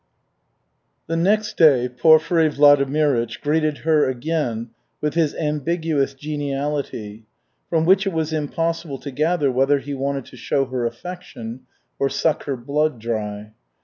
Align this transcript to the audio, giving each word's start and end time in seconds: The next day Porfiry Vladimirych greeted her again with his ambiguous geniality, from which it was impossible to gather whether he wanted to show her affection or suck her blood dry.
The 1.05 1.15
next 1.15 1.57
day 1.57 1.87
Porfiry 1.87 2.49
Vladimirych 2.49 3.39
greeted 3.39 3.77
her 3.85 4.09
again 4.09 4.71
with 4.99 5.13
his 5.13 5.35
ambiguous 5.35 6.15
geniality, 6.15 7.25
from 7.69 7.85
which 7.85 8.07
it 8.07 8.11
was 8.11 8.33
impossible 8.33 8.97
to 8.97 9.11
gather 9.11 9.51
whether 9.51 9.77
he 9.77 9.93
wanted 9.93 10.25
to 10.25 10.37
show 10.37 10.65
her 10.65 10.87
affection 10.87 11.67
or 11.99 12.09
suck 12.09 12.45
her 12.45 12.57
blood 12.57 12.97
dry. 12.97 13.51